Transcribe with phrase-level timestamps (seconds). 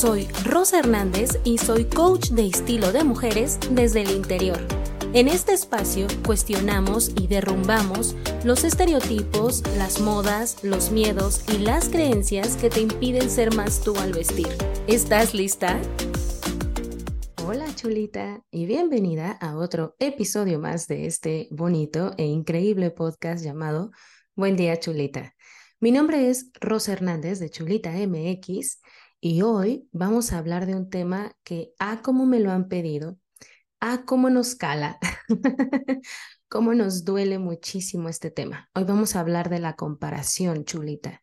[0.00, 4.58] Soy Rosa Hernández y soy coach de estilo de mujeres desde el interior.
[5.12, 12.56] En este espacio cuestionamos y derrumbamos los estereotipos, las modas, los miedos y las creencias
[12.56, 14.48] que te impiden ser más tú al vestir.
[14.86, 15.78] ¿Estás lista?
[17.44, 23.90] Hola chulita y bienvenida a otro episodio más de este bonito e increíble podcast llamado
[24.34, 25.34] Buen día chulita.
[25.78, 28.80] Mi nombre es Rosa Hernández de Chulita MX
[29.20, 33.18] y hoy vamos a hablar de un tema que, a como me lo han pedido,
[33.80, 34.98] a cómo nos cala,
[36.48, 38.70] cómo nos duele muchísimo este tema.
[38.74, 41.22] Hoy vamos a hablar de la comparación, chulita.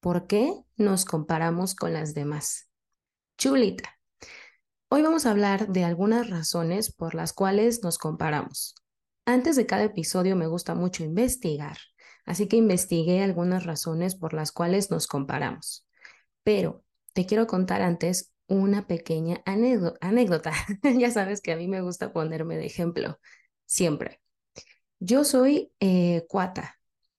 [0.00, 2.68] ¿Por qué nos comparamos con las demás?
[3.36, 3.98] Chulita.
[4.90, 8.74] Hoy vamos a hablar de algunas razones por las cuales nos comparamos.
[9.26, 11.76] Antes de cada episodio me gusta mucho investigar
[12.28, 15.86] Así que investigué algunas razones por las cuales nos comparamos.
[16.44, 20.52] Pero te quiero contar antes una pequeña anécdota.
[20.98, 23.18] ya sabes que a mí me gusta ponerme de ejemplo,
[23.66, 24.20] siempre.
[25.00, 26.78] Yo soy eh, cuata.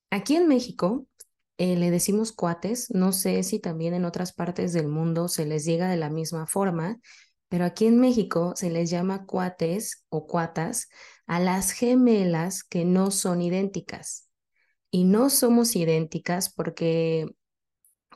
[0.09, 1.07] Aquí en México
[1.57, 5.65] eh, le decimos cuates, no sé si también en otras partes del mundo se les
[5.65, 6.99] diga de la misma forma,
[7.49, 10.87] pero aquí en México se les llama cuates o cuatas
[11.27, 14.29] a las gemelas que no son idénticas
[14.91, 17.27] y no somos idénticas porque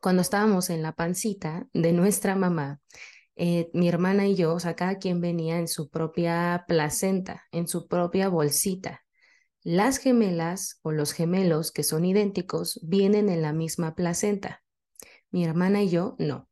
[0.04, 2.82] cuando estábamos en la pancita de nuestra mamá,
[3.38, 7.70] eh, mi hermana y yo, o sea, cada quien venía en su propia placenta, en
[7.70, 9.06] su propia bolsita.
[9.62, 14.62] Las gemelas o los gemelos que son idénticos vienen en la misma placenta.
[15.32, 16.50] Mi hermana y yo no.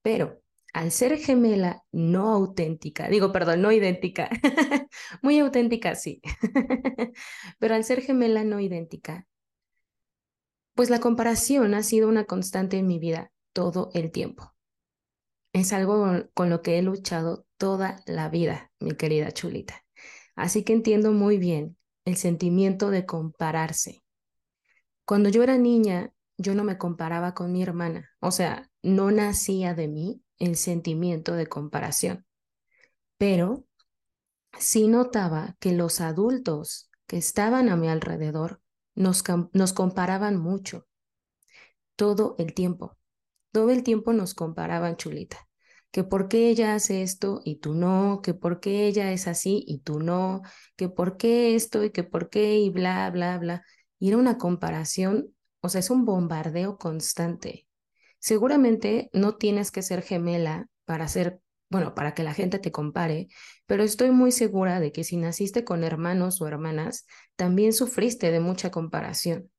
[0.00, 0.40] Pero
[0.72, 4.30] al ser gemela no auténtica, digo, perdón, no idéntica,
[5.22, 6.22] muy auténtica sí,
[7.58, 9.26] pero al ser gemela no idéntica,
[10.78, 14.54] pues la comparación ha sido una constante en mi vida todo el tiempo.
[15.52, 19.84] Es algo con lo que he luchado toda la vida, mi querida chulita.
[20.36, 24.04] Así que entiendo muy bien el sentimiento de compararse.
[25.04, 29.74] Cuando yo era niña, yo no me comparaba con mi hermana, o sea, no nacía
[29.74, 32.24] de mí el sentimiento de comparación.
[33.16, 33.66] Pero
[34.56, 38.60] sí notaba que los adultos que estaban a mi alrededor
[38.98, 39.22] nos,
[39.52, 40.86] nos comparaban mucho,
[41.96, 42.96] todo el tiempo.
[43.52, 45.48] Todo el tiempo nos comparaban, chulita.
[45.90, 49.64] Que por qué ella hace esto y tú no, que por qué ella es así
[49.66, 50.42] y tú no,
[50.76, 53.64] que por qué esto y que por qué y bla, bla, bla.
[53.98, 57.66] Y era una comparación, o sea, es un bombardeo constante.
[58.18, 61.40] Seguramente no tienes que ser gemela para ser
[61.70, 63.28] bueno, para que la gente te compare,
[63.66, 67.06] pero estoy muy segura de que si naciste con hermanos o hermanas,
[67.36, 69.50] también sufriste de mucha comparación.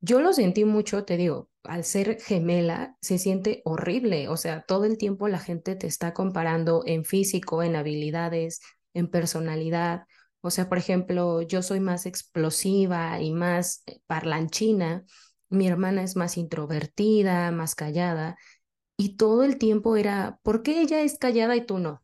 [0.00, 4.84] Yo lo sentí mucho, te digo, al ser gemela se siente horrible, o sea, todo
[4.84, 8.60] el tiempo la gente te está comparando en físico, en habilidades,
[8.94, 10.04] en personalidad.
[10.40, 15.04] O sea, por ejemplo, yo soy más explosiva y más eh, parlanchina,
[15.50, 18.36] mi hermana es más introvertida, más callada,
[18.98, 22.02] y todo el tiempo era, ¿por qué ella es callada y tú no?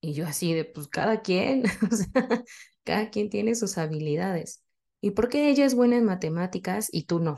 [0.00, 2.44] Y yo así de, pues cada quien, o sea,
[2.84, 4.62] cada quien tiene sus habilidades.
[5.02, 7.36] ¿Y por qué ella es buena en matemáticas y tú no?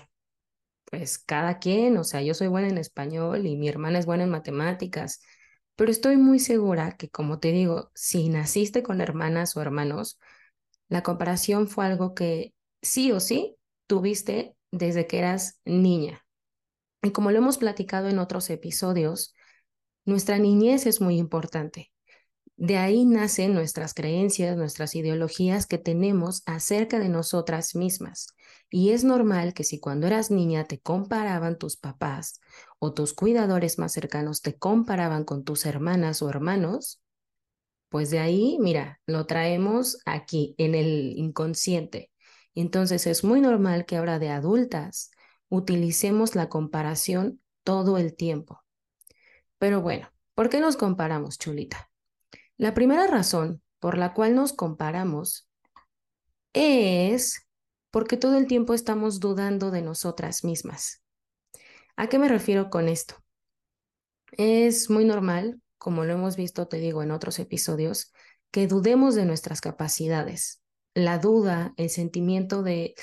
[0.86, 4.24] Pues cada quien, o sea, yo soy buena en español y mi hermana es buena
[4.24, 5.20] en matemáticas,
[5.76, 10.18] pero estoy muy segura que, como te digo, si naciste con hermanas o hermanos,
[10.88, 13.56] la comparación fue algo que sí o sí
[13.88, 16.26] tuviste desde que eras niña.
[17.02, 19.34] Y como lo hemos platicado en otros episodios,
[20.04, 21.92] nuestra niñez es muy importante.
[22.56, 28.34] De ahí nacen nuestras creencias, nuestras ideologías que tenemos acerca de nosotras mismas.
[28.68, 32.40] Y es normal que si cuando eras niña te comparaban tus papás
[32.80, 37.00] o tus cuidadores más cercanos te comparaban con tus hermanas o hermanos,
[37.90, 42.10] pues de ahí, mira, lo traemos aquí en el inconsciente.
[42.56, 45.12] Entonces es muy normal que ahora de adultas
[45.48, 48.62] utilicemos la comparación todo el tiempo.
[49.58, 51.90] Pero bueno, ¿por qué nos comparamos, chulita?
[52.56, 55.48] La primera razón por la cual nos comparamos
[56.52, 57.46] es
[57.90, 61.02] porque todo el tiempo estamos dudando de nosotras mismas.
[61.96, 63.16] ¿A qué me refiero con esto?
[64.32, 68.12] Es muy normal, como lo hemos visto, te digo, en otros episodios,
[68.50, 70.62] que dudemos de nuestras capacidades.
[70.94, 72.94] La duda, el sentimiento de,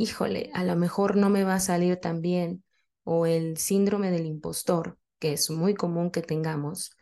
[0.00, 2.64] híjole, a lo mejor no me va a salir tan bien,
[3.04, 6.92] o el síndrome del impostor, que es muy común que tengamos,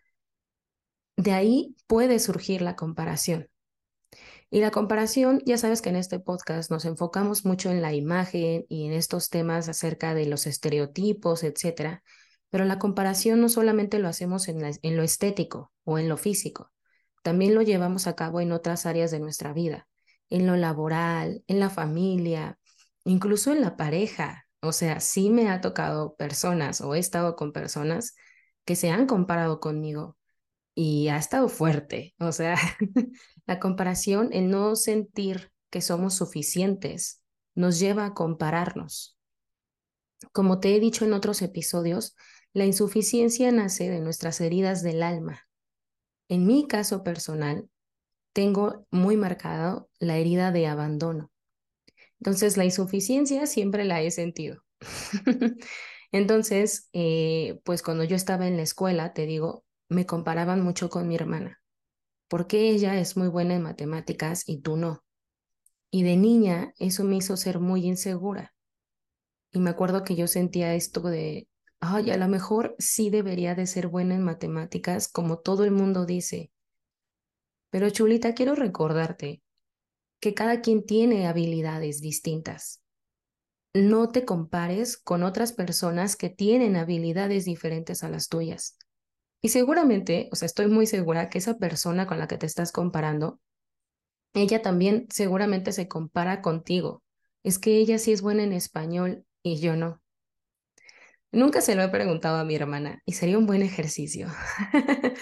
[1.16, 3.48] de ahí puede surgir la comparación.
[4.50, 8.64] Y la comparación, ya sabes que en este podcast nos enfocamos mucho en la imagen
[8.68, 12.02] y en estos temas acerca de los estereotipos, etcétera.
[12.50, 16.72] Pero la comparación no solamente lo hacemos en, en lo estético o en lo físico,
[17.22, 19.86] también lo llevamos a cabo en otras áreas de nuestra vida,
[20.30, 22.57] en lo laboral, en la familia,
[23.08, 24.46] incluso en la pareja.
[24.60, 28.14] O sea, sí me ha tocado personas o he estado con personas
[28.64, 30.16] que se han comparado conmigo
[30.74, 32.14] y ha estado fuerte.
[32.18, 32.56] O sea,
[33.46, 37.22] la comparación, el no sentir que somos suficientes,
[37.54, 39.16] nos lleva a compararnos.
[40.32, 42.14] Como te he dicho en otros episodios,
[42.52, 45.48] la insuficiencia nace de nuestras heridas del alma.
[46.28, 47.70] En mi caso personal,
[48.32, 51.30] tengo muy marcado la herida de abandono.
[52.20, 54.64] Entonces, la insuficiencia siempre la he sentido.
[56.12, 61.08] Entonces, eh, pues cuando yo estaba en la escuela, te digo, me comparaban mucho con
[61.08, 61.60] mi hermana,
[62.28, 65.04] porque ella es muy buena en matemáticas y tú no.
[65.90, 68.54] Y de niña eso me hizo ser muy insegura.
[69.52, 71.48] Y me acuerdo que yo sentía esto de,
[71.80, 76.06] ay, a lo mejor sí debería de ser buena en matemáticas como todo el mundo
[76.06, 76.50] dice.
[77.70, 79.42] Pero Chulita, quiero recordarte
[80.20, 82.82] que cada quien tiene habilidades distintas.
[83.74, 88.76] No te compares con otras personas que tienen habilidades diferentes a las tuyas.
[89.40, 92.72] Y seguramente, o sea, estoy muy segura que esa persona con la que te estás
[92.72, 93.40] comparando,
[94.34, 97.02] ella también seguramente se compara contigo.
[97.44, 100.02] Es que ella sí es buena en español y yo no.
[101.30, 104.28] Nunca se lo he preguntado a mi hermana y sería un buen ejercicio.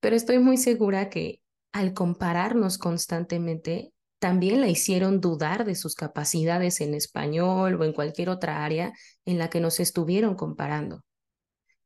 [0.00, 1.40] Pero estoy muy segura que
[1.72, 8.30] al compararnos constantemente, también la hicieron dudar de sus capacidades en español o en cualquier
[8.30, 8.92] otra área
[9.24, 11.04] en la que nos estuvieron comparando.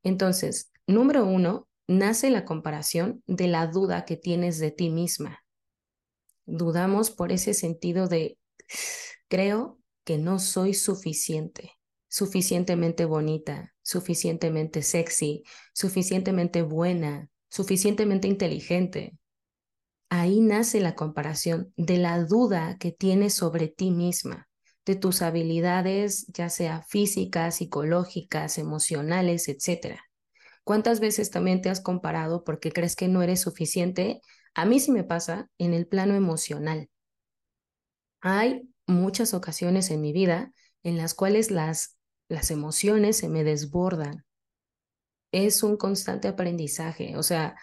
[0.02, 5.40] Entonces, número uno, nace la comparación de la duda que tienes de ti misma.
[6.46, 8.38] Dudamos por ese sentido de,
[9.28, 11.72] creo que no soy suficiente,
[12.08, 15.42] suficientemente bonita, suficientemente sexy,
[15.72, 19.16] suficientemente buena, suficientemente inteligente.
[20.10, 24.48] Ahí nace la comparación de la duda que tienes sobre ti misma,
[24.84, 30.00] de tus habilidades, ya sea físicas, psicológicas, emocionales, etc.
[30.64, 34.20] ¿Cuántas veces también te has comparado porque crees que no eres suficiente?
[34.54, 36.90] A mí sí me pasa en el plano emocional.
[38.20, 40.52] Hay muchas ocasiones en mi vida
[40.82, 41.98] en las cuales las,
[42.28, 44.24] las emociones se me desbordan.
[45.32, 47.56] Es un constante aprendizaje, o sea,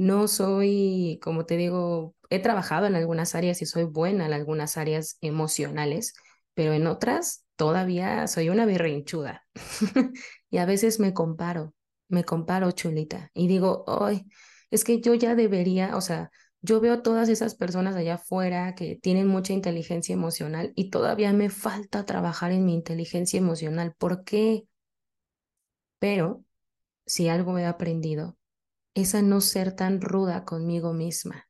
[0.00, 4.78] no soy, como te digo, he trabajado en algunas áreas y soy buena en algunas
[4.78, 6.14] áreas emocionales,
[6.54, 9.44] pero en otras todavía soy una berrinchuda.
[10.50, 11.74] y a veces me comparo,
[12.08, 14.24] me comparo chulita y digo, ay,
[14.70, 16.30] es que yo ya debería, o sea,
[16.62, 21.50] yo veo todas esas personas allá afuera que tienen mucha inteligencia emocional y todavía me
[21.50, 23.94] falta trabajar en mi inteligencia emocional.
[23.98, 24.64] ¿Por qué?
[25.98, 26.44] Pero
[27.06, 28.38] si algo he aprendido
[28.94, 31.48] es a no ser tan ruda conmigo misma.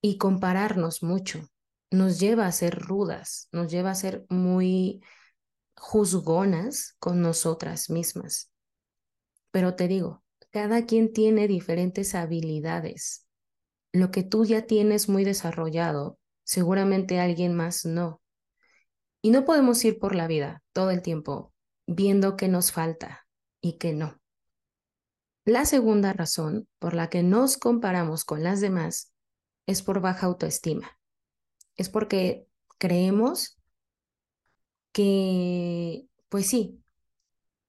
[0.00, 1.40] Y compararnos mucho
[1.90, 5.02] nos lleva a ser rudas, nos lleva a ser muy
[5.76, 8.52] juzgonas con nosotras mismas.
[9.50, 13.26] Pero te digo, cada quien tiene diferentes habilidades.
[13.92, 18.20] Lo que tú ya tienes muy desarrollado, seguramente alguien más no.
[19.22, 21.52] Y no podemos ir por la vida todo el tiempo
[21.86, 23.26] viendo qué nos falta
[23.60, 24.19] y qué no.
[25.44, 29.12] La segunda razón por la que nos comparamos con las demás
[29.66, 30.98] es por baja autoestima.
[31.76, 32.46] Es porque
[32.78, 33.58] creemos
[34.92, 36.82] que, pues sí,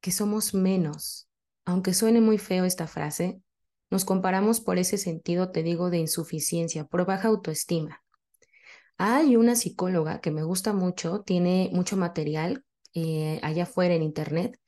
[0.01, 1.29] que somos menos.
[1.65, 3.41] Aunque suene muy feo esta frase,
[3.89, 8.01] nos comparamos por ese sentido, te digo, de insuficiencia, por baja autoestima.
[8.97, 12.63] Hay una psicóloga que me gusta mucho, tiene mucho material
[12.93, 14.59] eh, allá afuera en internet,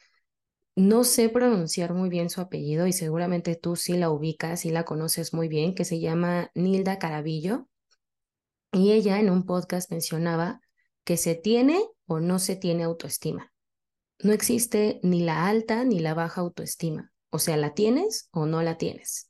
[0.75, 4.85] no sé pronunciar muy bien su apellido y seguramente tú sí la ubicas y la
[4.85, 7.67] conoces muy bien, que se llama Nilda Carabillo.
[8.71, 10.61] Y ella en un podcast mencionaba
[11.03, 13.51] que se tiene o no se tiene autoestima.
[14.19, 17.11] No existe ni la alta ni la baja autoestima.
[17.29, 19.29] O sea, la tienes o no la tienes.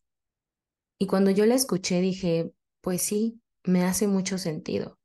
[0.98, 5.00] Y cuando yo la escuché dije, pues sí, me hace mucho sentido.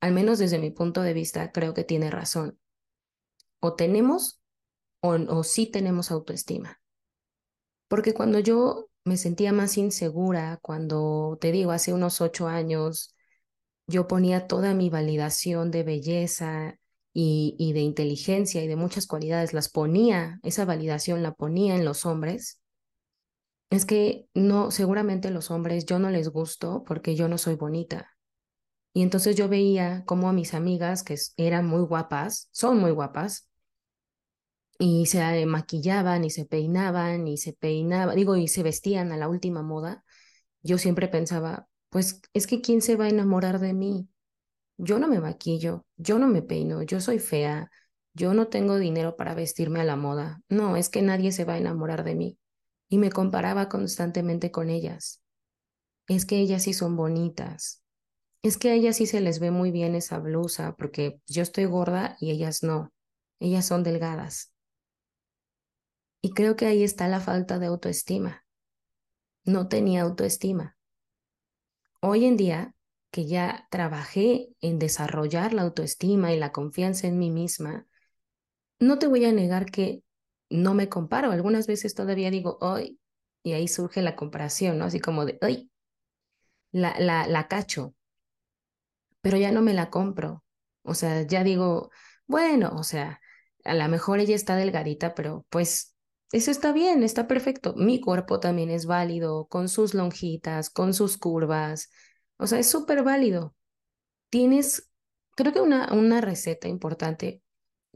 [0.00, 2.58] Al menos desde mi punto de vista creo que tiene razón.
[3.60, 4.40] O tenemos
[5.04, 6.80] o, sí tenemos autoestima.
[7.88, 13.14] Porque cuando yo me sentía más insegura, cuando te digo, hace unos ocho años,
[13.86, 16.78] yo ponía toda mi validación de belleza
[17.12, 21.84] y, y, de inteligencia y de muchas cualidades, las ponía, esa validación la ponía en
[21.84, 22.62] los hombres,
[23.70, 28.10] es que no, seguramente los hombres yo no les gusto porque yo no soy bonita.
[28.94, 33.48] Y entonces yo veía como a mis amigas que eran muy guapas, son muy guapas,
[34.78, 39.28] y se maquillaban y se peinaban y se peinaban, digo, y se vestían a la
[39.28, 40.04] última moda,
[40.62, 44.08] yo siempre pensaba, pues es que ¿quién se va a enamorar de mí?
[44.78, 47.70] Yo no me maquillo, yo no me peino, yo soy fea,
[48.14, 50.40] yo no tengo dinero para vestirme a la moda.
[50.48, 52.38] No, es que nadie se va a enamorar de mí.
[52.88, 55.20] Y me comparaba constantemente con ellas.
[56.08, 57.82] Es que ellas sí son bonitas.
[58.42, 61.64] Es que a ellas sí se les ve muy bien esa blusa porque yo estoy
[61.66, 62.92] gorda y ellas no.
[63.40, 64.53] Ellas son delgadas.
[66.24, 68.46] Y creo que ahí está la falta de autoestima.
[69.46, 70.76] No tenía autoestima.
[72.00, 72.74] Hoy en día,
[73.10, 77.86] que ya trabajé en desarrollar la autoestima y la confianza en mí misma,
[78.80, 80.02] no te voy a negar que
[80.50, 81.32] no me comparo.
[81.32, 83.00] Algunas veces todavía digo, hoy,
[83.42, 84.86] y ahí surge la comparación, ¿no?
[84.86, 85.70] Así como de, ay,
[86.72, 87.94] la, la, la cacho,
[89.20, 90.44] pero ya no me la compro.
[90.82, 91.90] O sea, ya digo,
[92.26, 93.20] bueno, o sea,
[93.64, 95.93] a lo mejor ella está delgadita, pero pues
[96.34, 97.74] eso está bien, está perfecto.
[97.76, 101.90] Mi cuerpo también es válido, con sus lonjitas, con sus curvas.
[102.38, 103.54] O sea, es súper válido.
[104.30, 104.90] Tienes,
[105.36, 107.40] creo que una, una receta importante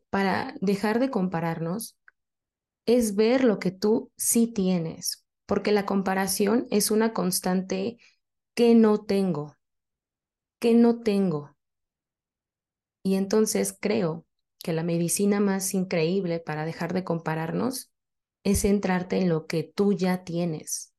[0.09, 1.99] para dejar de compararnos
[2.87, 7.99] es ver lo que tú sí tienes, porque la comparación es una constante
[8.55, 9.57] que no tengo,
[10.61, 11.57] que no tengo.
[13.03, 14.27] Y entonces creo
[14.63, 17.91] que la medicina más increíble para dejar de compararnos
[18.45, 20.95] es centrarte en lo que tú ya tienes,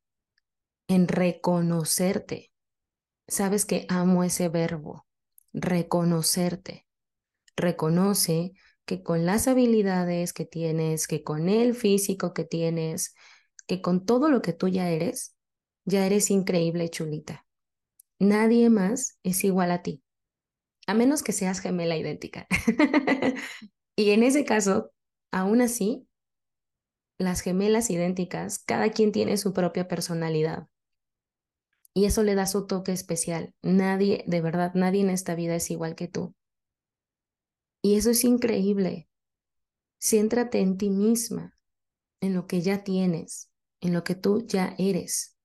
[0.87, 2.51] en reconocerte.
[3.27, 5.05] Sabes que amo ese verbo,
[5.53, 6.87] reconocerte.
[7.55, 8.53] Reconoce
[8.85, 13.13] que con las habilidades que tienes, que con el físico que tienes,
[13.67, 15.35] que con todo lo que tú ya eres,
[15.85, 17.45] ya eres increíble, chulita.
[18.17, 20.01] Nadie más es igual a ti,
[20.87, 22.47] a menos que seas gemela idéntica.
[23.95, 24.91] y en ese caso,
[25.31, 26.08] aún así,
[27.19, 30.67] las gemelas idénticas, cada quien tiene su propia personalidad.
[31.93, 33.53] Y eso le da su toque especial.
[33.61, 36.33] Nadie, de verdad, nadie en esta vida es igual que tú.
[37.81, 39.09] Y eso es increíble.
[39.99, 41.57] Céntrate en ti misma,
[42.21, 45.37] en lo que ya tienes, en lo que tú ya eres.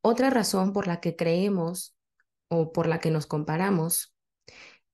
[0.00, 1.96] Otra razón por la que creemos
[2.48, 4.14] o por la que nos comparamos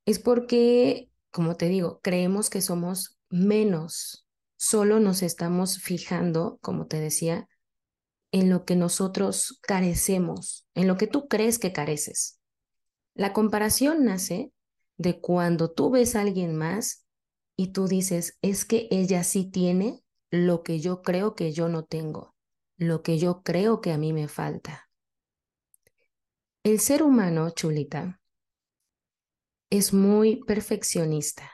[0.07, 4.26] es porque, como te digo, creemos que somos menos
[4.67, 7.49] solo nos estamos fijando, como te decía,
[8.33, 12.41] en lo que nosotros carecemos, en lo que tú crees que careces.
[13.15, 14.53] La comparación nace
[14.97, 17.07] de cuando tú ves a alguien más
[17.57, 21.85] y tú dices, es que ella sí tiene lo que yo creo que yo no
[21.85, 22.35] tengo,
[22.77, 24.91] lo que yo creo que a mí me falta.
[26.65, 28.21] El ser humano, chulita,
[29.71, 31.51] es muy perfeccionista,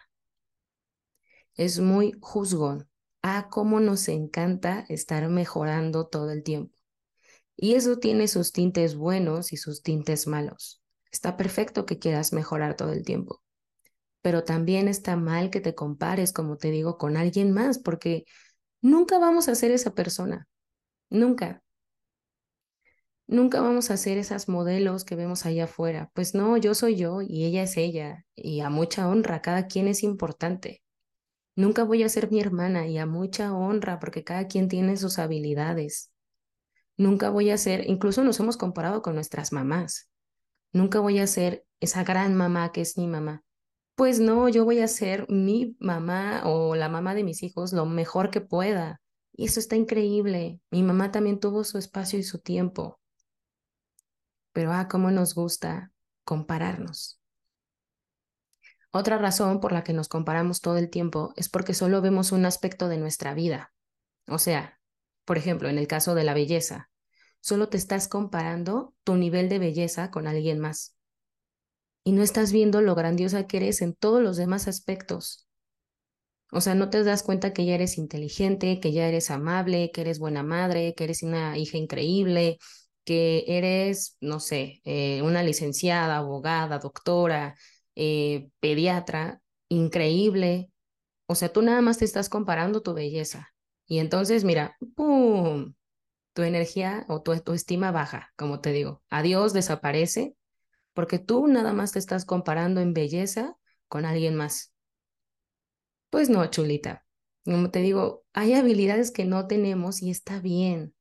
[1.55, 2.89] es muy juzgón
[3.23, 6.77] a cómo nos encanta estar mejorando todo el tiempo.
[7.57, 10.83] Y eso tiene sus tintes buenos y sus tintes malos.
[11.13, 13.43] Está perfecto que quieras mejorar todo el tiempo,
[14.23, 18.25] pero también está mal que te compares, como te digo, con alguien más, porque
[18.81, 20.49] nunca vamos a ser esa persona.
[21.11, 21.63] Nunca.
[23.27, 26.11] Nunca vamos a ser esas modelos que vemos allá afuera.
[26.15, 28.25] Pues no, yo soy yo y ella es ella.
[28.35, 30.82] Y a mucha honra, cada quien es importante.
[31.55, 35.19] Nunca voy a ser mi hermana y a mucha honra porque cada quien tiene sus
[35.19, 36.11] habilidades.
[36.97, 40.11] Nunca voy a ser, incluso nos hemos comparado con nuestras mamás.
[40.73, 43.43] Nunca voy a ser esa gran mamá que es mi mamá.
[43.95, 47.85] Pues no, yo voy a ser mi mamá o la mamá de mis hijos lo
[47.85, 49.01] mejor que pueda.
[49.33, 50.61] Y eso está increíble.
[50.71, 52.99] Mi mamá también tuvo su espacio y su tiempo.
[54.53, 55.93] Pero ah, cómo nos gusta
[56.25, 57.22] compararnos.
[58.93, 62.45] Otra razón por la que nos comparamos todo el tiempo es porque solo vemos un
[62.45, 63.73] aspecto de nuestra vida.
[64.29, 64.79] O sea,
[65.25, 66.91] por ejemplo, en el caso de la belleza,
[67.41, 70.95] solo te estás comparando tu nivel de belleza con alguien más.
[72.05, 75.49] Y no estás viendo lo grandiosa que eres en todos los demás aspectos.
[76.51, 80.03] O sea, no te das cuenta que ya eres inteligente, que ya eres amable, que
[80.03, 82.59] eres buena madre, que eres una hija increíble,
[83.05, 87.55] que eres, no sé, eh, una licenciada, abogada, doctora,
[87.97, 90.71] eh, pediatra, increíble.
[91.27, 93.51] O sea, tú nada más te estás comparando tu belleza.
[93.87, 95.75] Y entonces, mira, ¡pum!
[96.35, 99.03] Tu energía o tu, tu estima baja, como te digo.
[99.11, 100.37] Adiós, desaparece,
[100.95, 103.57] porque tú nada más te estás comparando en belleza
[103.89, 104.73] con alguien más.
[106.11, 107.05] Pues no, chulita.
[107.45, 110.95] Como te digo, hay habilidades que no tenemos y está bien.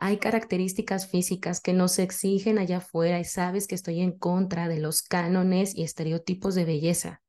[0.00, 4.80] Hay características físicas que nos exigen allá afuera y sabes que estoy en contra de
[4.80, 7.22] los cánones y estereotipos de belleza.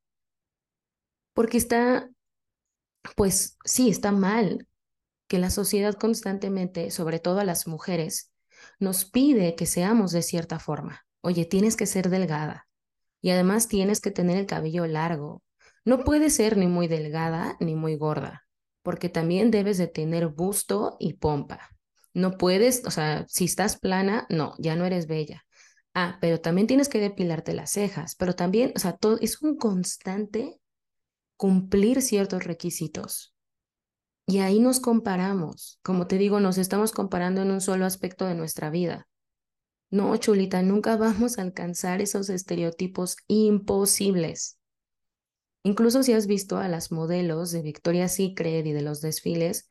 [1.33, 2.09] Porque está
[3.15, 4.67] pues sí, está mal
[5.27, 8.31] que la sociedad constantemente, sobre todo a las mujeres,
[8.79, 11.05] nos pide que seamos de cierta forma.
[11.21, 12.67] Oye, tienes que ser delgada
[13.21, 15.41] y además tienes que tener el cabello largo.
[15.85, 18.45] No puedes ser ni muy delgada ni muy gorda,
[18.83, 21.69] porque también debes de tener busto y pompa.
[22.13, 25.45] No puedes, o sea, si estás plana, no, ya no eres bella.
[25.93, 29.57] Ah, pero también tienes que depilarte las cejas, pero también, o sea, todo es un
[29.57, 30.59] constante
[31.37, 33.33] cumplir ciertos requisitos.
[34.25, 35.79] Y ahí nos comparamos.
[35.83, 39.07] Como te digo, nos estamos comparando en un solo aspecto de nuestra vida.
[39.89, 44.57] No, chulita, nunca vamos a alcanzar esos estereotipos imposibles.
[45.63, 49.69] Incluso si has visto a las modelos de Victoria's Secret y de los desfiles,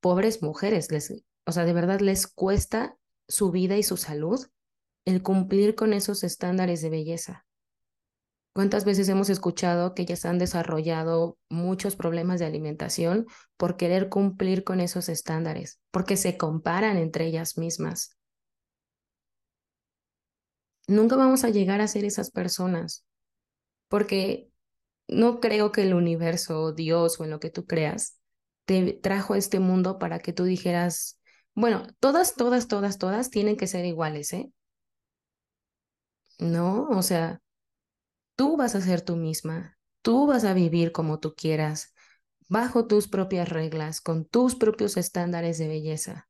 [0.00, 2.96] pobres mujeres, les, o sea, de verdad les cuesta
[3.28, 4.46] su vida y su salud
[5.04, 7.44] el cumplir con esos estándares de belleza.
[8.52, 13.26] ¿Cuántas veces hemos escuchado que ellas han desarrollado muchos problemas de alimentación
[13.56, 18.16] por querer cumplir con esos estándares, porque se comparan entre ellas mismas?
[20.86, 23.04] Nunca vamos a llegar a ser esas personas,
[23.88, 24.50] porque
[25.08, 28.20] no creo que el universo, Dios o en lo que tú creas,
[28.66, 31.19] te trajo a este mundo para que tú dijeras,
[31.54, 34.52] bueno, todas, todas, todas, todas tienen que ser iguales, ¿eh?
[36.38, 37.40] No, o sea,
[38.36, 41.94] tú vas a ser tú misma, tú vas a vivir como tú quieras,
[42.48, 46.28] bajo tus propias reglas, con tus propios estándares de belleza.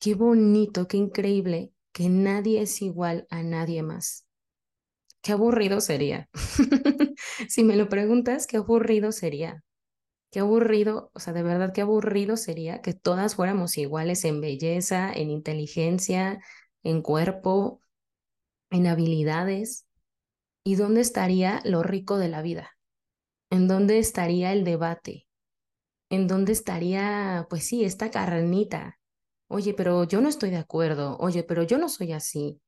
[0.00, 4.26] Qué bonito, qué increíble que nadie es igual a nadie más.
[5.22, 6.28] Qué aburrido sería.
[7.48, 9.64] si me lo preguntas, qué aburrido sería.
[10.30, 15.10] Qué aburrido, o sea, de verdad, qué aburrido sería que todas fuéramos iguales en belleza,
[15.12, 16.40] en inteligencia,
[16.82, 17.80] en cuerpo,
[18.70, 19.86] en habilidades.
[20.64, 22.72] ¿Y dónde estaría lo rico de la vida?
[23.50, 25.26] ¿En dónde estaría el debate?
[26.10, 28.98] ¿En dónde estaría, pues sí, esta carnita?
[29.48, 31.16] Oye, pero yo no estoy de acuerdo.
[31.18, 32.60] Oye, pero yo no soy así.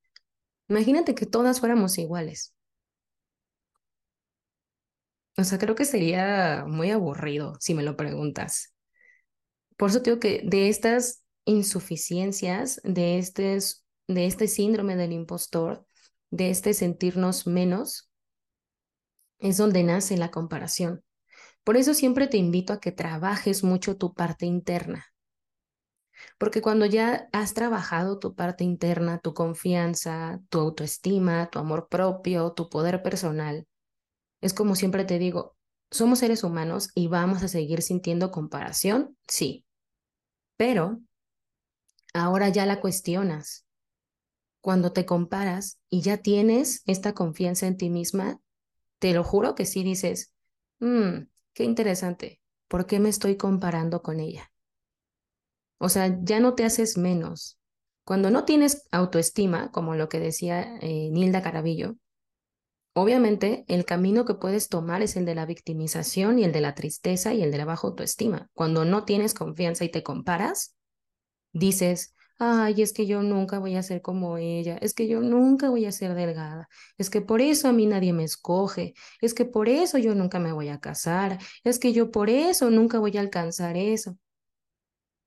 [0.69, 2.55] Imagínate que todas fuéramos iguales.
[5.41, 8.75] O sea, creo que sería muy aburrido si me lo preguntas.
[9.79, 13.59] Por eso digo que de estas insuficiencias, de este,
[14.07, 15.87] de este síndrome del impostor,
[16.31, 18.11] de este sentirnos menos,
[19.39, 21.03] es donde nace la comparación.
[21.65, 25.07] Por eso siempre te invito a que trabajes mucho tu parte interna.
[26.37, 32.53] Porque cuando ya has trabajado tu parte interna, tu confianza, tu autoestima, tu amor propio,
[32.53, 33.67] tu poder personal,
[34.41, 35.57] es como siempre te digo,
[35.91, 39.65] somos seres humanos y vamos a seguir sintiendo comparación, sí.
[40.57, 41.01] Pero
[42.15, 43.67] ahora ya la cuestionas.
[44.61, 48.41] Cuando te comparas y ya tienes esta confianza en ti misma,
[48.99, 50.33] te lo juro que sí dices,
[50.81, 54.53] mmm, qué interesante, ¿por qué me estoy comparando con ella?
[55.79, 57.59] O sea, ya no te haces menos.
[58.05, 61.97] Cuando no tienes autoestima, como lo que decía eh, Nilda Carabillo,
[62.93, 66.75] obviamente el camino que puedes tomar es el de la victimización y el de la
[66.75, 68.49] tristeza y el de la baja autoestima.
[68.55, 70.77] Cuando no tienes confianza y te comparas,
[71.53, 75.69] dices, ay, es que yo nunca voy a ser como ella, es que yo nunca
[75.71, 79.45] voy a ser delgada, es que por eso a mí nadie me escoge, es que
[79.45, 83.17] por eso yo nunca me voy a casar, es que yo por eso nunca voy
[83.19, 84.17] a alcanzar eso.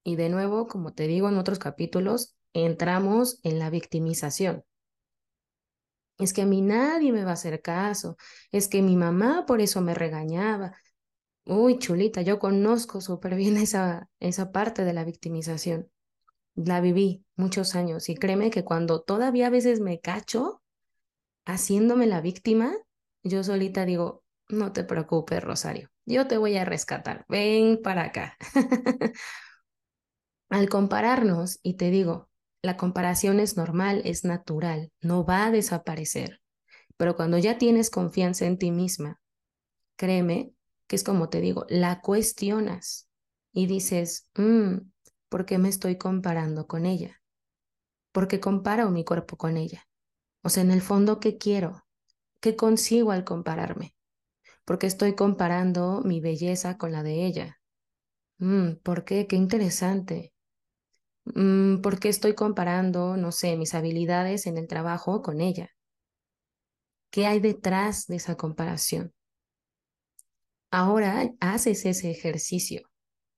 [0.03, 4.63] Y de nuevo, como te digo en otros capítulos, entramos en la victimización.
[6.17, 8.17] Es que a mí nadie me va a hacer caso,
[8.51, 10.77] es que mi mamá por eso me regañaba.
[11.45, 15.89] Uy, chulita, yo conozco súper bien esa, esa parte de la victimización.
[16.55, 20.61] La viví muchos años y créeme que cuando todavía a veces me cacho
[21.45, 22.73] haciéndome la víctima,
[23.23, 28.37] yo solita digo, no te preocupes, Rosario, yo te voy a rescatar, ven para acá.
[30.49, 32.29] Al compararnos, y te digo,
[32.63, 36.41] la comparación es normal, es natural, no va a desaparecer.
[36.97, 39.21] Pero cuando ya tienes confianza en ti misma,
[39.97, 40.53] créeme
[40.87, 43.09] que es como te digo, la cuestionas
[43.53, 44.77] y dices, mm,
[45.29, 47.21] ¿por qué me estoy comparando con ella?
[48.11, 49.85] ¿Por qué comparo mi cuerpo con ella?
[50.43, 51.85] O sea, en el fondo, ¿qué quiero?
[52.41, 53.95] ¿Qué consigo al compararme?
[54.65, 57.59] Porque estoy comparando mi belleza con la de ella.
[58.39, 59.27] Mm, ¿Por qué?
[59.27, 60.32] Qué interesante.
[61.25, 65.69] Mm, ¿Por qué estoy comparando, no sé, mis habilidades en el trabajo con ella?
[67.11, 69.13] ¿Qué hay detrás de esa comparación?
[70.71, 72.81] Ahora haces ese ejercicio.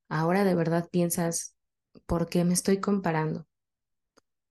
[0.10, 1.56] Ahora de verdad piensas,
[2.08, 3.48] ¿por qué me estoy comparando?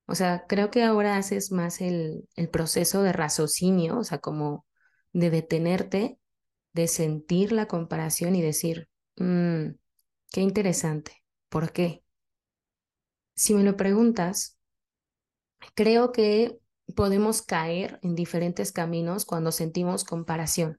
[0.06, 4.66] O sea, creo que ahora haces más el, el proceso de raciocinio, o sea, como
[5.12, 6.18] de detenerte,
[6.74, 9.76] de sentir la comparación y decir, Mm,
[10.32, 11.24] qué interesante.
[11.50, 12.03] ¿Por qué?
[13.34, 14.58] Si me lo preguntas,
[15.74, 16.58] creo que
[16.94, 20.78] podemos caer en diferentes caminos cuando sentimos comparación.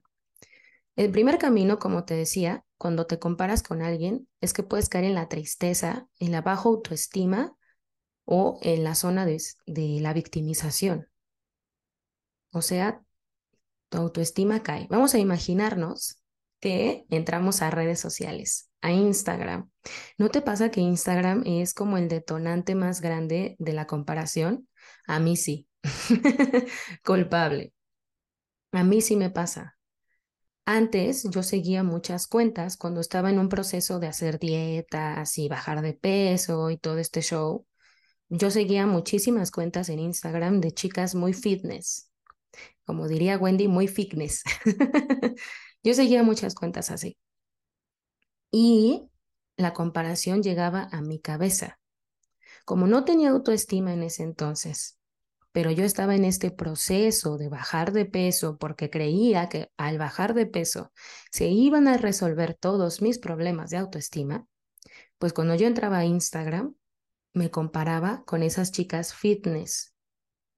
[0.94, 5.04] El primer camino, como te decía, cuando te comparas con alguien, es que puedes caer
[5.04, 7.54] en la tristeza, en la baja autoestima
[8.24, 11.08] o en la zona de, la victimización.
[12.50, 13.02] O sea,
[13.90, 14.86] tu autoestima cae.
[14.88, 16.22] Vamos a imaginarnos
[16.60, 19.70] que entramos a redes sociales, a Instagram.
[20.18, 24.68] ¿No te pasa que Instagram es como el detonante más grande de la comparación?
[25.06, 25.68] A mí sí.
[27.04, 27.72] Culpable.
[28.72, 29.76] A mí sí me pasa.
[30.64, 35.80] Antes yo seguía muchas cuentas cuando estaba en un proceso de hacer dietas y bajar
[35.80, 37.66] de peso y todo este show.
[38.28, 42.10] Yo seguía muchísimas cuentas en Instagram de chicas muy fitness,
[42.84, 44.42] como diría Wendy, muy fitness.
[45.86, 47.16] Yo seguía muchas cuentas así.
[48.50, 49.08] Y
[49.56, 51.78] la comparación llegaba a mi cabeza.
[52.64, 54.98] Como no tenía autoestima en ese entonces,
[55.52, 60.34] pero yo estaba en este proceso de bajar de peso porque creía que al bajar
[60.34, 60.90] de peso
[61.30, 64.44] se iban a resolver todos mis problemas de autoestima,
[65.18, 66.74] pues cuando yo entraba a Instagram
[67.32, 69.94] me comparaba con esas chicas fitness.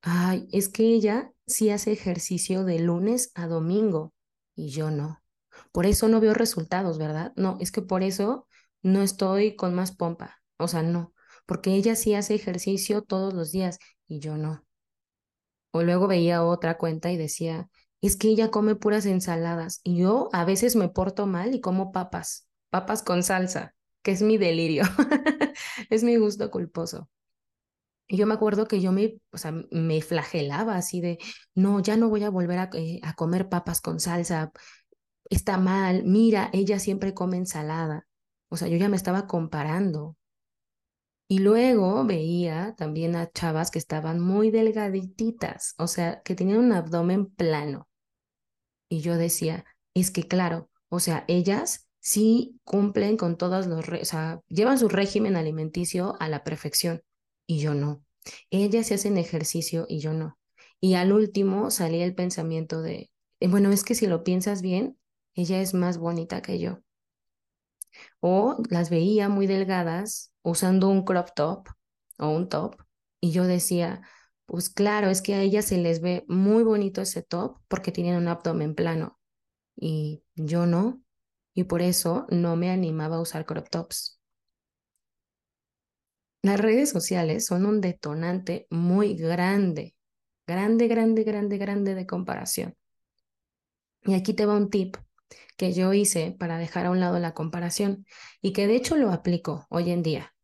[0.00, 4.14] Ay, es que ella sí hace ejercicio de lunes a domingo
[4.58, 5.22] y yo no.
[5.72, 7.32] Por eso no veo resultados, ¿verdad?
[7.36, 8.48] No, es que por eso
[8.82, 10.42] no estoy con más pompa.
[10.58, 11.14] O sea, no,
[11.46, 14.64] porque ella sí hace ejercicio todos los días y yo no.
[15.70, 17.68] O luego veía otra cuenta y decía,
[18.00, 21.92] es que ella come puras ensaladas y yo a veces me porto mal y como
[21.92, 24.84] papas, papas con salsa, que es mi delirio,
[25.90, 27.08] es mi gusto culposo.
[28.08, 31.18] Yo me acuerdo que yo me, o sea, me flagelaba así de,
[31.54, 34.50] no, ya no voy a volver a, eh, comer papas con salsa,
[35.30, 38.06] está mal, mira, ella siempre come ensalada.
[38.48, 40.16] O sea, yo ya me estaba comparando.
[41.30, 46.72] Y luego veía también a chavas que estaban muy delgadititas, o sea, que tenían un
[46.72, 47.88] abdomen plano.
[48.88, 54.04] Y yo decía, es que claro, o sea, ellas sí cumplen con todos los, o
[54.06, 57.02] sea, llevan su régimen alimenticio a la perfección
[57.48, 58.04] y yo no.
[58.50, 60.38] Ellas se hacen ejercicio y yo no.
[60.80, 64.98] Y al último salía el pensamiento de, eh, bueno, es que si lo piensas bien,
[65.34, 66.80] ella es más bonita que yo.
[68.20, 71.68] O las veía muy delgadas usando un crop top
[72.18, 72.76] o un top
[73.20, 74.02] y yo decía,
[74.46, 78.16] pues claro, es que a ellas se les ve muy bonito ese top porque tienen
[78.16, 79.18] un abdomen plano
[79.76, 81.02] y yo no.
[81.54, 84.17] Y por eso no me animaba a usar crop tops.
[86.42, 89.96] Las redes sociales son un detonante muy grande,
[90.46, 92.76] grande, grande, grande, grande de comparación.
[94.04, 94.96] Y aquí te va un tip
[95.56, 98.06] que yo hice para dejar a un lado la comparación
[98.40, 100.34] y que de hecho lo aplico hoy en día.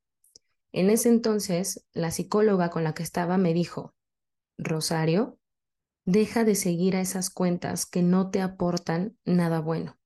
[0.73, 3.95] En ese entonces, la psicóloga con la que estaba me dijo,
[4.59, 5.39] Rosario,
[6.05, 9.97] deja de seguir a esas cuentas que no te aportan nada bueno.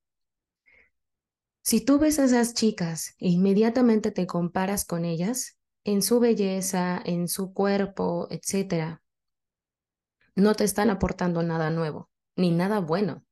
[1.62, 5.57] Si tú ves a esas chicas e inmediatamente te comparas con ellas,
[5.88, 9.02] en su belleza, en su cuerpo, etcétera,
[10.34, 13.24] no te están aportando nada nuevo, ni nada bueno.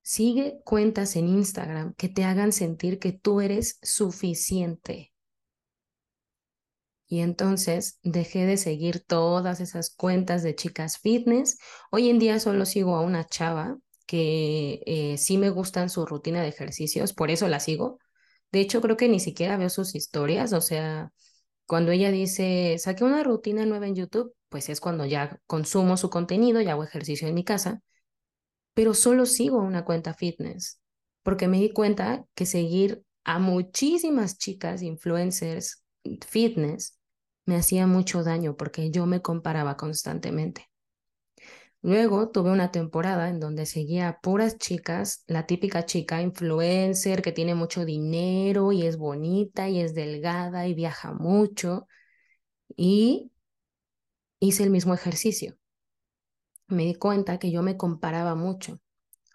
[0.00, 5.12] Sigue cuentas en Instagram que te hagan sentir que tú eres suficiente.
[7.06, 11.58] Y entonces dejé de seguir todas esas cuentas de chicas fitness.
[11.90, 16.40] Hoy en día solo sigo a una chava que eh, sí me gustan su rutina
[16.40, 17.98] de ejercicios, por eso la sigo,
[18.52, 21.12] de hecho, creo que ni siquiera veo sus historias, o sea,
[21.66, 26.10] cuando ella dice, saqué una rutina nueva en YouTube, pues es cuando ya consumo su
[26.10, 27.82] contenido y hago ejercicio en mi casa,
[28.74, 30.80] pero solo sigo una cuenta fitness,
[31.22, 35.84] porque me di cuenta que seguir a muchísimas chicas influencers
[36.26, 36.98] fitness
[37.46, 40.68] me hacía mucho daño porque yo me comparaba constantemente.
[41.82, 47.32] Luego tuve una temporada en donde seguía a puras chicas, la típica chica influencer que
[47.32, 51.86] tiene mucho dinero y es bonita y es delgada y viaja mucho.
[52.76, 53.30] Y
[54.40, 55.56] hice el mismo ejercicio.
[56.68, 58.80] Me di cuenta que yo me comparaba mucho.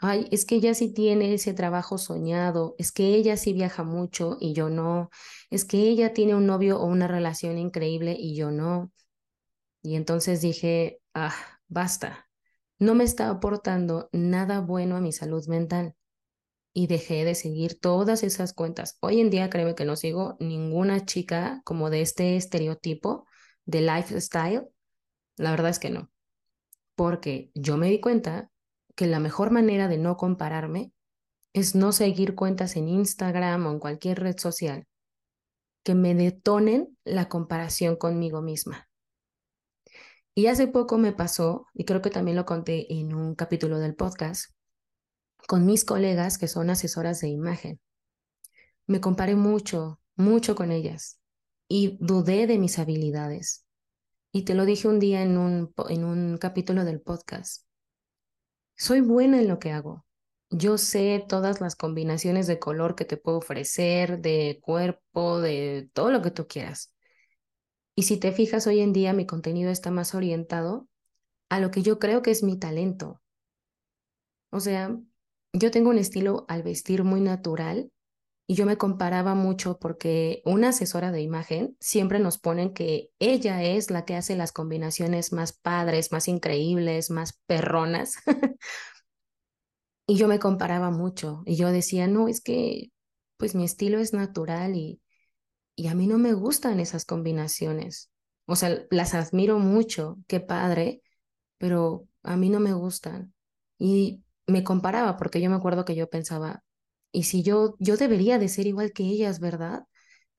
[0.01, 4.37] Ay, es que ella sí tiene ese trabajo soñado, es que ella sí viaja mucho
[4.39, 5.09] y yo no,
[5.51, 8.91] es que ella tiene un novio o una relación increíble y yo no.
[9.83, 11.35] Y entonces dije, ah,
[11.67, 12.29] basta,
[12.81, 15.93] no me está aportando nada bueno a mi salud mental.
[16.73, 18.97] Y dejé de seguir todas esas cuentas.
[19.01, 23.27] Hoy en día créeme que no sigo ninguna chica como de este estereotipo
[23.65, 24.67] de lifestyle.
[25.37, 26.09] La verdad es que no.
[26.95, 28.49] Porque yo me di cuenta
[28.95, 30.91] que la mejor manera de no compararme
[31.53, 34.87] es no seguir cuentas en Instagram o en cualquier red social
[35.83, 38.89] que me detonen la comparación conmigo misma.
[40.33, 43.95] Y hace poco me pasó, y creo que también lo conté en un capítulo del
[43.95, 44.51] podcast,
[45.47, 47.79] con mis colegas que son asesoras de imagen.
[48.87, 51.19] Me comparé mucho, mucho con ellas
[51.67, 53.65] y dudé de mis habilidades.
[54.31, 57.65] Y te lo dije un día en un, en un capítulo del podcast.
[58.75, 60.05] Soy buena en lo que hago.
[60.49, 66.11] Yo sé todas las combinaciones de color que te puedo ofrecer, de cuerpo, de todo
[66.11, 66.93] lo que tú quieras.
[67.95, 70.87] Y si te fijas, hoy en día mi contenido está más orientado
[71.49, 73.21] a lo que yo creo que es mi talento.
[74.51, 74.97] O sea,
[75.53, 77.91] yo tengo un estilo al vestir muy natural
[78.47, 83.63] y yo me comparaba mucho porque una asesora de imagen siempre nos ponen que ella
[83.63, 88.15] es la que hace las combinaciones más padres, más increíbles, más perronas.
[90.07, 92.91] y yo me comparaba mucho y yo decía, no, es que
[93.37, 95.01] pues mi estilo es natural y,
[95.81, 98.11] y a mí no me gustan esas combinaciones.
[98.45, 101.01] O sea, las admiro mucho, qué padre,
[101.57, 103.33] pero a mí no me gustan.
[103.79, 106.63] Y me comparaba porque yo me acuerdo que yo pensaba,
[107.11, 109.85] y si yo, yo debería de ser igual que ellas, ¿verdad?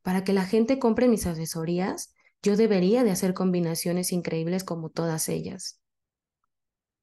[0.02, 5.28] Para que la gente compre mis asesorías, yo debería de hacer combinaciones increíbles como todas
[5.28, 5.80] ellas.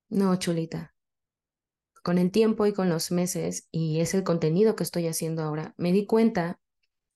[0.07, 0.95] No, chulita.
[2.03, 5.73] Con el tiempo y con los meses, y es el contenido que estoy haciendo ahora,
[5.75, 6.57] me di cuenta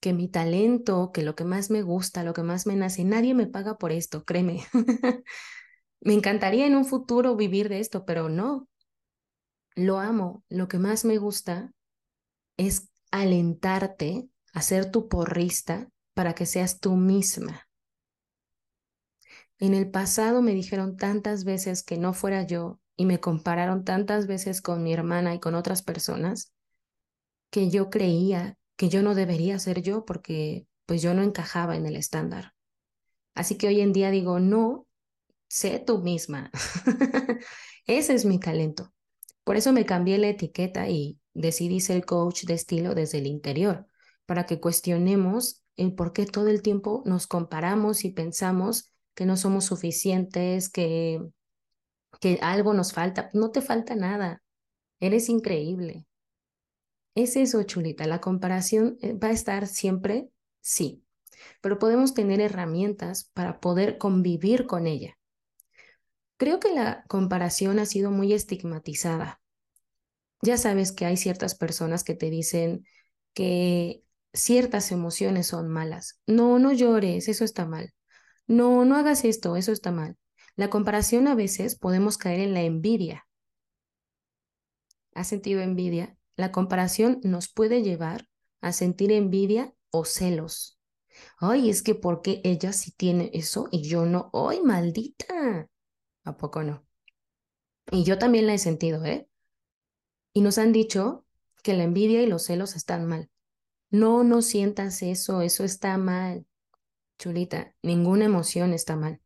[0.04, 3.34] que mi talento, que lo que más me gusta, lo que más me nace, nadie
[3.34, 4.60] me paga por esto, créeme.
[6.02, 8.68] me encantaría en un futuro vivir de esto, pero no.
[9.76, 10.44] Lo amo.
[10.50, 11.72] Lo que más me gusta
[12.58, 17.66] es alentarte a ser tu porrista para que seas tú misma.
[19.58, 24.28] En el pasado me dijeron tantas veces que no fuera yo y me compararon tantas
[24.28, 26.52] veces con mi hermana y con otras personas
[27.50, 31.86] que yo creía que yo no debería ser yo porque pues yo no encajaba en
[31.86, 32.54] el estándar.
[33.34, 34.88] Así que hoy en día digo, no,
[35.48, 36.52] sé tú misma.
[37.88, 38.93] Ese es mi talento.
[39.46, 43.88] Por eso me cambié la etiqueta y decidí ser coach de estilo desde el interior,
[44.26, 49.38] para que cuestionemos el por qué todo el tiempo nos comparamos y pensamos que no
[49.38, 51.22] somos suficientes, que,
[52.19, 53.30] que algo nos falta.
[53.34, 54.43] No te falta nada.
[55.00, 56.06] Eres increíble.
[57.15, 58.06] Es eso, chulita.
[58.06, 60.30] La comparación eh, va a estar siempre,
[60.62, 61.04] sí,
[61.62, 65.17] pero podemos tener herramientas para poder convivir con ella.
[66.38, 69.41] Creo que la comparación ha sido muy estigmatizada
[70.41, 72.86] ya sabes que hay ciertas personas que te dicen
[73.34, 76.19] que ciertas emociones son malas.
[76.28, 77.93] No, no llores, eso está mal.
[78.47, 80.17] No, no hagas esto, eso está mal.
[80.56, 83.26] La comparación a veces podemos caer en la envidia.
[85.15, 86.15] ¿Has sentido envidia?
[86.36, 88.28] La comparación nos puede llevar
[88.62, 90.80] a sentir envidia o celos.
[91.38, 94.32] Ay, es que ¿por qué ella sí tiene eso y yo no?
[94.34, 95.69] ¡Ay, maldita!
[96.24, 96.86] ¿A poco no?
[97.91, 99.28] Y yo también la he sentido, ¿eh?
[100.34, 101.26] Y nos han dicho
[101.62, 103.30] que la envidia y los celos están mal.
[103.91, 106.48] No, no sientas eso, eso está mal.
[107.19, 109.22] Chulita, ninguna emoción está mal.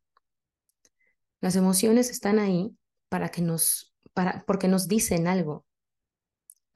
[1.39, 2.75] Las emociones están ahí
[3.09, 5.66] para que nos, para, porque nos dicen algo.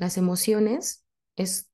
[0.02, 1.06] Las emociones
[1.38, 1.72] es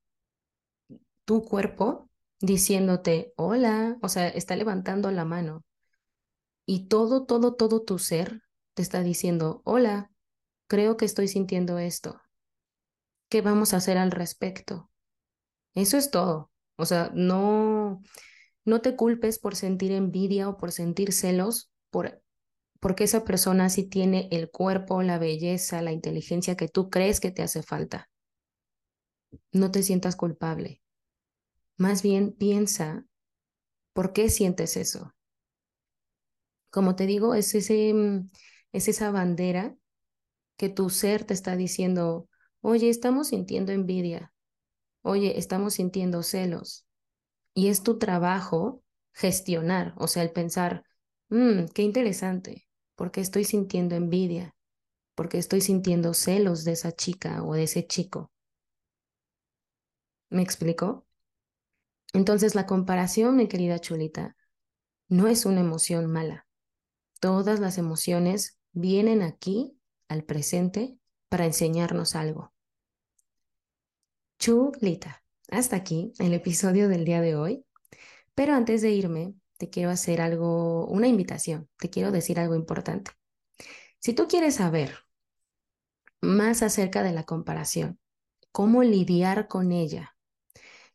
[1.26, 5.64] tu cuerpo diciéndote, hola, o sea, está levantando la mano.
[6.68, 8.44] Y todo, todo, todo tu ser
[8.76, 10.12] te está diciendo, hola,
[10.68, 12.22] creo que estoy sintiendo esto.
[13.30, 14.90] ¿qué vamos a hacer al respecto?
[15.76, 16.52] Eso es todo.
[16.78, 18.02] O sea, no,
[18.66, 22.22] no te culpes por sentir envidia o por sentir celos por,
[22.80, 27.32] porque esa persona sí tiene el cuerpo, la belleza, la inteligencia que tú crees que
[27.32, 28.10] te hace falta.
[29.52, 30.82] No te sientas culpable.
[31.78, 33.06] Más bien piensa,
[33.94, 35.14] ¿por qué sientes eso?
[36.70, 38.30] Como te digo, es, ese, mm,
[38.74, 39.76] es esa bandera
[40.58, 42.30] que tu ser te está diciendo,
[42.62, 44.34] Oye, estamos sintiendo envidia.
[45.04, 46.86] Oye, estamos sintiendo celos.
[47.54, 50.84] Y es tu trabajo gestionar, o sea, el pensar,
[51.30, 54.56] mmm, qué interesante, porque estoy sintiendo envidia,
[55.16, 58.32] porque estoy sintiendo celos de esa chica o de ese chico.
[60.30, 61.06] ¿Me explico?
[62.14, 64.36] Entonces, la comparación, mi querida chulita,
[65.08, 66.48] no es una emoción mala.
[67.20, 70.98] Todas las emociones vienen aquí, al presente,
[71.30, 72.54] para enseñarnos algo.
[74.40, 75.24] Chulita.
[75.50, 77.66] Hasta aquí el episodio del día de hoy.
[78.36, 81.70] Pero antes de irme, te quiero hacer algo, una invitación.
[81.78, 83.12] Te quiero decir algo importante.
[84.00, 84.94] Si tú quieres saber
[86.22, 88.00] más acerca de la comparación,
[88.52, 90.17] cómo lidiar con ella.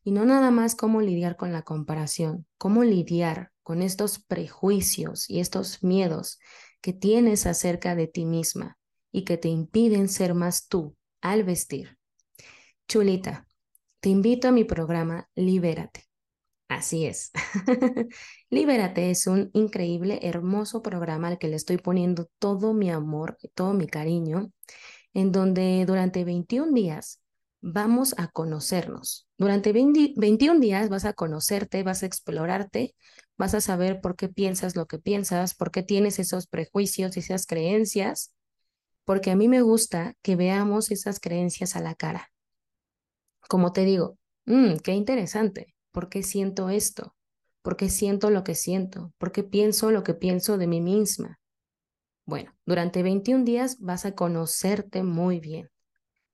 [0.05, 5.41] Y no nada más cómo lidiar con la comparación, cómo lidiar con estos prejuicios y
[5.41, 6.41] estos miedos
[6.81, 8.79] que tienes acerca de ti misma
[9.13, 11.99] y que te impiden ser más tú al vestir.
[12.89, 13.47] Chulita,
[14.01, 16.05] te invito a mi programa Libérate.
[16.69, 17.31] Así es.
[18.51, 23.75] Libérate es un increíble, hermoso programa al que le estoy poniendo todo mi amor, todo
[23.75, 24.51] mi cariño,
[25.15, 27.22] en donde durante 21 días
[27.63, 29.29] vamos a conocernos.
[29.39, 32.95] Durante 21 días vas a conocerte, vas a explorarte,
[33.39, 37.47] vas a saber por qué piensas lo que piensas, por qué tienes esos prejuicios esas
[37.47, 38.35] creencias,
[39.05, 42.33] porque a mí me gusta que veamos esas creencias a la cara.
[43.49, 47.15] Como te digo, mmm, qué interesante, ¿por qué siento esto?
[47.63, 49.13] ¿Por qué siento lo que siento?
[49.19, 51.39] ¿Por qué pienso lo que pienso de mí misma?
[52.27, 55.72] Bueno, durante 21 días vas a conocerte muy bien.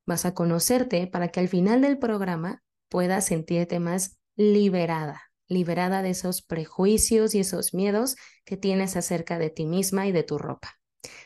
[0.09, 6.09] Vas a conocerte para que al final del programa puedas sentirte más liberada, liberada de
[6.09, 8.17] esos prejuicios y esos miedos
[8.47, 10.79] que tienes acerca de ti misma y de tu ropa.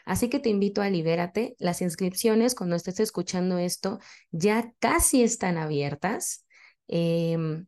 [0.05, 1.55] Así que te invito a libérate.
[1.61, 4.01] Las inscripciones, cuando estés escuchando esto,
[4.33, 6.45] ya casi están abiertas.
[6.89, 7.67] Em,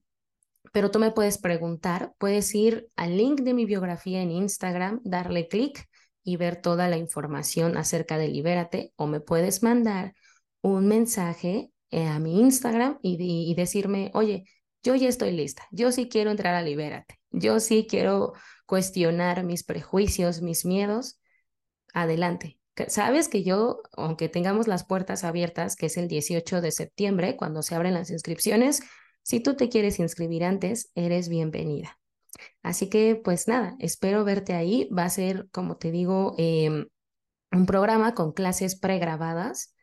[0.73, 5.47] pero tú me puedes preguntar, puedes ir al link de mi biografía en Instagram, darle
[5.47, 5.89] clic
[6.25, 10.15] y ver toda la información acerca de Libérate o me puedes mandar
[10.65, 14.45] un mensaje eh, a mi Instagram y, decirme, oye,
[14.83, 18.33] yo ya estoy lista, yo sí quiero entrar a Libérate, yo sí quiero
[18.65, 21.21] cuestionar mis prejuicios, mis miedos,
[21.93, 22.59] adelante.
[22.89, 27.63] Sabes que yo, aunque tengamos las puertas abiertas, que es el 18 de septiembre, cuando
[27.63, 28.81] se abren las inscripciones,
[29.23, 31.99] si tú te quieres inscribir antes, eres bienvenida.
[32.63, 34.89] Así que, pues nada, espero verte ahí.
[34.89, 36.87] Va a ser, como te digo, em,
[37.53, 39.74] un programa con clases pregrabadas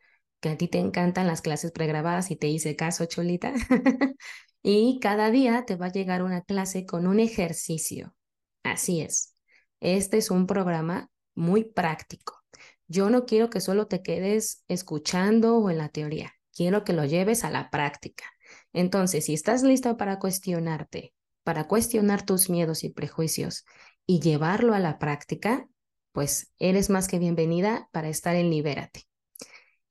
[0.42, 3.54] que a ti te encantan las clases pregrabadas y te hice caso, chulita.
[4.62, 8.16] y cada día te va a llegar una clase con un ejercicio.
[8.64, 9.36] Así es.
[9.80, 12.42] Este es un programa muy práctico.
[12.88, 16.32] Yo no quiero que solo te quedes escuchando o en la teoría.
[16.52, 18.24] Quiero que lo lleves a la práctica.
[18.72, 23.64] Entonces, si estás lista para cuestionarte, para cuestionar tus miedos y prejuicios
[24.06, 25.68] y llevarlo a la práctica,
[26.10, 29.06] pues eres más que bienvenida para estar en Libérate.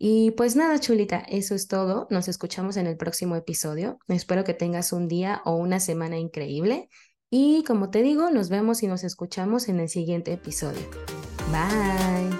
[0.04, 2.08] Y pues nada, chulita, eso es todo.
[2.10, 4.00] Nos escuchamos en el próximo episodio.
[4.08, 6.90] Espero que tengas un día o una semana increíble.
[7.30, 10.82] Y como te digo, nos vemos y nos escuchamos en el siguiente episodio.
[11.52, 12.36] Bye.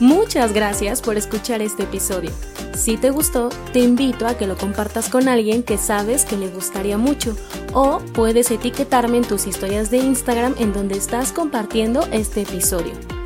[0.00, 2.30] Muchas gracias por escuchar este episodio.
[2.74, 6.48] Si te gustó, te invito a que lo compartas con alguien que sabes que le
[6.48, 7.36] gustaría mucho
[7.74, 13.19] o puedes etiquetarme en tus historias de Instagram en donde estás compartiendo este episodio.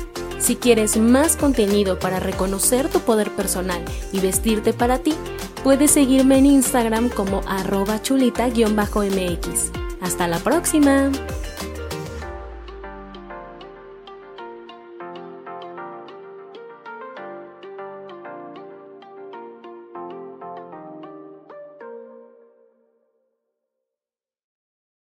[0.45, 5.15] Si quieres más contenido para reconocer tu poder personal y vestirte para ti,
[5.63, 9.71] puedes seguirme en Instagram como arroba chulita-mx.
[10.01, 11.09] Hasta la próxima.